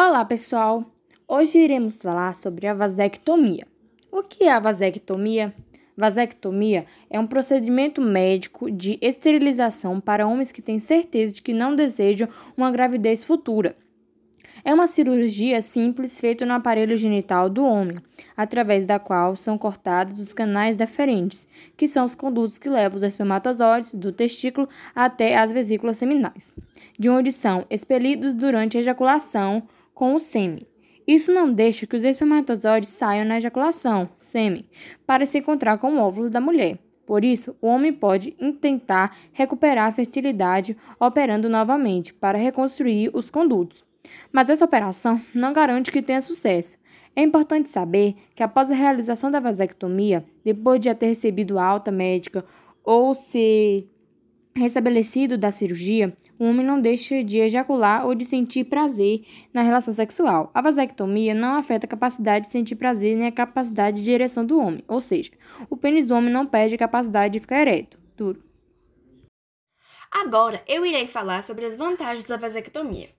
Olá, 0.00 0.24
pessoal! 0.24 0.84
Hoje 1.26 1.58
iremos 1.58 2.00
falar 2.00 2.32
sobre 2.36 2.68
a 2.68 2.72
vasectomia. 2.72 3.66
O 4.12 4.22
que 4.22 4.44
é 4.44 4.52
a 4.52 4.60
vasectomia? 4.60 5.52
Vasectomia 5.96 6.86
é 7.10 7.18
um 7.18 7.26
procedimento 7.26 8.00
médico 8.00 8.70
de 8.70 8.96
esterilização 9.02 10.00
para 10.00 10.24
homens 10.24 10.52
que 10.52 10.62
têm 10.62 10.78
certeza 10.78 11.34
de 11.34 11.42
que 11.42 11.52
não 11.52 11.74
desejam 11.74 12.28
uma 12.56 12.70
gravidez 12.70 13.24
futura. 13.24 13.74
É 14.64 14.72
uma 14.72 14.86
cirurgia 14.86 15.60
simples 15.60 16.20
feita 16.20 16.46
no 16.46 16.52
aparelho 16.52 16.96
genital 16.96 17.50
do 17.50 17.64
homem, 17.64 17.98
através 18.36 18.86
da 18.86 19.00
qual 19.00 19.34
são 19.34 19.58
cortados 19.58 20.20
os 20.20 20.32
canais 20.32 20.76
deferentes, 20.76 21.48
que 21.76 21.88
são 21.88 22.04
os 22.04 22.14
condutos 22.14 22.56
que 22.56 22.68
levam 22.68 22.94
os 22.94 23.02
espermatozoides 23.02 23.96
do 23.96 24.12
testículo 24.12 24.68
até 24.94 25.36
as 25.36 25.52
vesículas 25.52 25.96
seminais, 25.96 26.52
de 26.96 27.10
onde 27.10 27.32
são 27.32 27.66
expelidos 27.68 28.32
durante 28.32 28.76
a 28.76 28.80
ejaculação 28.80 29.66
com 29.98 30.14
o 30.14 30.18
sêmen. 30.20 30.64
Isso 31.04 31.32
não 31.34 31.52
deixa 31.52 31.84
que 31.84 31.96
os 31.96 32.04
espermatozoides 32.04 32.88
saiam 32.88 33.24
na 33.24 33.38
ejaculação, 33.38 34.08
sêmen, 34.16 34.64
para 35.04 35.26
se 35.26 35.38
encontrar 35.38 35.76
com 35.76 35.90
o 35.90 35.98
óvulo 35.98 36.30
da 36.30 36.40
mulher. 36.40 36.78
Por 37.04 37.24
isso, 37.24 37.56
o 37.60 37.66
homem 37.66 37.92
pode 37.92 38.30
tentar 38.60 39.16
recuperar 39.32 39.88
a 39.88 39.92
fertilidade 39.92 40.76
operando 41.00 41.48
novamente 41.48 42.14
para 42.14 42.38
reconstruir 42.38 43.10
os 43.12 43.28
condutos. 43.28 43.84
Mas 44.30 44.48
essa 44.48 44.64
operação 44.64 45.20
não 45.34 45.52
garante 45.52 45.90
que 45.90 46.00
tenha 46.00 46.20
sucesso. 46.20 46.78
É 47.16 47.20
importante 47.20 47.68
saber 47.68 48.14
que 48.36 48.42
após 48.44 48.70
a 48.70 48.74
realização 48.74 49.32
da 49.32 49.40
vasectomia, 49.40 50.24
depois 50.44 50.78
de 50.78 50.84
já 50.84 50.94
ter 50.94 51.06
recebido 51.06 51.58
alta 51.58 51.90
médica 51.90 52.44
ou 52.84 53.16
se 53.16 53.88
restabelecido 54.54 55.36
da 55.36 55.50
cirurgia, 55.50 56.14
o 56.38 56.44
homem 56.44 56.64
não 56.64 56.80
deixa 56.80 57.22
de 57.24 57.38
ejacular 57.38 58.06
ou 58.06 58.14
de 58.14 58.24
sentir 58.24 58.64
prazer 58.64 59.24
na 59.52 59.62
relação 59.62 59.92
sexual. 59.92 60.50
A 60.54 60.60
vasectomia 60.60 61.34
não 61.34 61.56
afeta 61.56 61.86
a 61.86 61.88
capacidade 61.88 62.46
de 62.46 62.52
sentir 62.52 62.76
prazer 62.76 63.16
nem 63.16 63.26
a 63.26 63.32
capacidade 63.32 64.02
de 64.02 64.12
ereção 64.12 64.44
do 64.44 64.58
homem, 64.58 64.84
ou 64.86 65.00
seja, 65.00 65.32
o 65.68 65.76
pênis 65.76 66.06
do 66.06 66.14
homem 66.14 66.32
não 66.32 66.46
perde 66.46 66.74
a 66.74 66.78
capacidade 66.78 67.32
de 67.32 67.40
ficar 67.40 67.60
ereto, 67.60 67.98
duro. 68.16 68.42
Agora 70.10 70.62
eu 70.66 70.86
irei 70.86 71.06
falar 71.06 71.42
sobre 71.42 71.64
as 71.64 71.76
vantagens 71.76 72.24
da 72.24 72.36
vasectomia. 72.36 73.10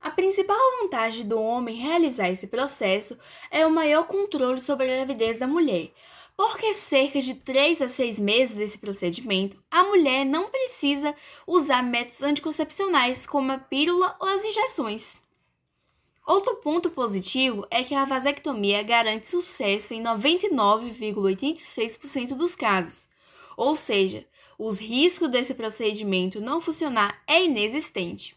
A 0.00 0.10
principal 0.10 0.56
vantagem 0.80 1.26
do 1.26 1.38
homem 1.38 1.76
realizar 1.76 2.30
esse 2.30 2.46
processo 2.46 3.18
é 3.50 3.66
o 3.66 3.70
maior 3.70 4.04
controle 4.04 4.58
sobre 4.58 4.86
a 4.86 4.96
gravidez 4.96 5.38
da 5.38 5.46
mulher, 5.46 5.92
porque 6.40 6.72
cerca 6.72 7.20
de 7.20 7.34
3 7.34 7.82
a 7.82 7.88
6 7.88 8.18
meses 8.18 8.56
desse 8.56 8.78
procedimento, 8.78 9.62
a 9.70 9.84
mulher 9.84 10.24
não 10.24 10.48
precisa 10.48 11.14
usar 11.46 11.82
métodos 11.82 12.22
anticoncepcionais 12.22 13.26
como 13.26 13.52
a 13.52 13.58
pílula 13.58 14.16
ou 14.18 14.26
as 14.26 14.42
injeções. 14.42 15.18
Outro 16.26 16.56
ponto 16.56 16.88
positivo 16.88 17.66
é 17.70 17.84
que 17.84 17.94
a 17.94 18.06
vasectomia 18.06 18.82
garante 18.82 19.26
sucesso 19.26 19.92
em 19.92 20.02
99,86% 20.02 22.28
dos 22.28 22.54
casos, 22.54 23.10
ou 23.54 23.76
seja, 23.76 24.26
os 24.58 24.78
riscos 24.78 25.28
desse 25.28 25.52
procedimento 25.52 26.40
não 26.40 26.62
funcionar 26.62 27.22
é 27.26 27.44
inexistente. 27.44 28.34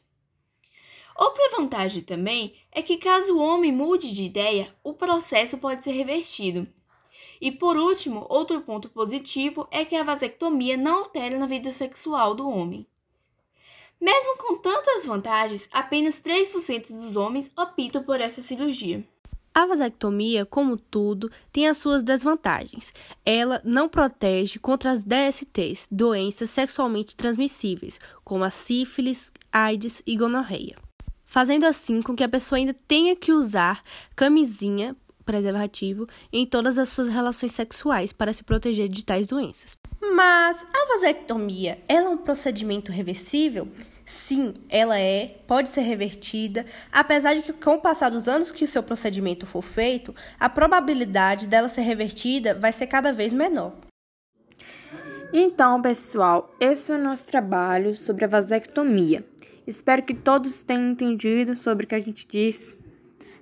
Outra 1.16 1.52
vantagem 1.52 2.04
também 2.04 2.54
é 2.70 2.82
que, 2.82 2.98
caso 2.98 3.38
o 3.38 3.42
homem 3.42 3.72
mude 3.72 4.14
de 4.14 4.26
ideia, 4.26 4.76
o 4.84 4.94
processo 4.94 5.58
pode 5.58 5.86
ser 5.86 5.94
revertido. 5.94 6.68
E 7.40 7.52
por 7.52 7.78
último, 7.78 8.26
outro 8.30 8.62
ponto 8.62 8.90
positivo 8.90 9.68
é 9.72 9.86
que 9.86 9.96
a 9.96 10.04
vasectomia 10.04 10.78
não 10.78 11.00
altera 11.00 11.38
na 11.38 11.46
vida 11.46 11.72
sexual 11.72 12.36
do 12.36 12.48
homem. 12.48 12.86
Mesmo 14.00 14.38
com 14.38 14.58
tantas 14.58 15.06
vantagens, 15.06 15.70
apenas 15.72 16.20
3% 16.20 16.88
dos 16.88 17.16
homens 17.16 17.50
optam 17.58 18.04
por 18.04 18.20
essa 18.20 18.42
cirurgia. 18.42 19.06
A 19.56 19.66
vasectomia, 19.66 20.46
como 20.46 20.78
tudo, 20.78 21.32
tem 21.52 21.68
as 21.68 21.78
suas 21.78 22.04
desvantagens. 22.04 22.92
Ela 23.26 23.62
não 23.64 23.88
protege 23.88 24.58
contra 24.58 24.92
as 24.92 25.04
DSTs, 25.04 25.88
doenças 25.92 26.50
sexualmente 26.50 27.16
transmissíveis, 27.16 28.00
como 28.26 28.44
a 28.44 28.50
sífilis, 28.50 29.32
AIDS 29.52 30.02
e 30.08 30.18
gonorreia 30.18 30.76
fazendo 31.34 31.66
assim 31.66 32.00
com 32.00 32.16
que 32.16 32.24
a 32.24 32.30
pessoa 32.30 32.60
ainda 32.60 32.76
tenha 32.88 33.16
que 33.16 33.32
usar 33.34 33.82
camisinha 34.16 34.96
preservativo 35.24 36.08
em 36.32 36.46
todas 36.46 36.78
as 36.78 36.90
suas 36.90 37.08
relações 37.08 37.52
sexuais 37.54 38.14
para 38.14 38.34
se 38.34 38.44
proteger 38.44 38.88
de 38.90 39.04
tais 39.06 39.26
doenças. 39.26 39.78
Mas 40.16 40.66
a 40.74 40.94
vasectomia, 40.94 41.80
ela 41.88 42.08
é 42.08 42.10
um 42.10 42.18
procedimento 42.18 42.92
reversível? 42.92 43.68
Sim, 44.06 44.54
ela 44.70 45.00
é, 45.00 45.38
pode 45.48 45.70
ser 45.70 45.82
revertida, 45.82 46.66
apesar 46.92 47.34
de 47.34 47.42
que 47.42 47.54
com 47.54 47.76
o 47.76 47.82
passar 47.82 48.10
dos 48.10 48.28
anos 48.28 48.52
que 48.52 48.66
o 48.66 48.68
seu 48.68 48.84
procedimento 48.84 49.46
for 49.46 49.62
feito, 49.62 50.14
a 50.40 50.50
probabilidade 50.50 51.48
dela 51.48 51.70
ser 51.70 51.82
revertida 51.82 52.54
vai 52.54 52.74
ser 52.74 52.88
cada 52.88 53.14
vez 53.14 53.32
menor. 53.32 53.74
Então, 55.32 55.82
pessoal, 55.82 56.54
esse 56.60 56.92
é 56.92 56.96
o 56.96 57.02
nosso 57.02 57.26
trabalho 57.26 57.96
sobre 57.96 58.26
a 58.26 58.28
vasectomia. 58.28 59.26
Espero 59.66 60.04
que 60.04 60.14
todos 60.14 60.62
tenham 60.62 60.92
entendido 60.92 61.56
sobre 61.56 61.86
o 61.86 61.88
que 61.88 61.96
a 61.96 62.00
gente 62.00 62.28
disse. 62.28 62.83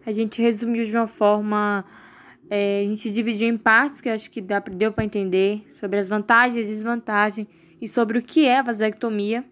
A 0.06 0.12
gente 0.12 0.42
resumiu 0.42 0.86
de 0.86 0.96
uma 0.96 1.08
forma. 1.08 1.86
É, 2.50 2.82
a 2.82 2.88
gente 2.88 3.10
dividiu 3.10 3.48
em 3.48 3.58
partes 3.58 4.02
que 4.02 4.10
acho 4.10 4.30
que 4.30 4.42
dá, 4.42 4.60
deu 4.60 4.92
para 4.92 5.06
entender 5.06 5.66
sobre 5.74 6.00
as 6.00 6.10
vantagens 6.10 6.66
e 6.66 6.74
desvantagens 6.74 7.48
e 7.82 7.88
sobre 7.88 8.18
o 8.18 8.22
que 8.22 8.46
é 8.46 8.60
a 8.60 8.62
vasectomia. 8.62 9.44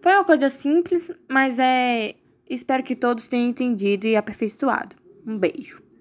Foi 0.00 0.12
uma 0.12 0.24
coisa 0.24 0.48
simples, 0.48 1.10
mas 1.28 1.58
é. 1.58 2.14
Espero 2.48 2.82
que 2.82 2.96
todos 2.96 3.28
tenham 3.28 3.48
entendido 3.48 4.06
e 4.06 4.16
aperfeiçoado. 4.16 4.96
Um 5.26 5.38
beijo. 5.38 5.80